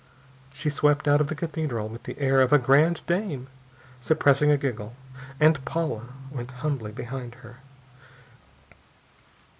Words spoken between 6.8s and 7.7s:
behind her.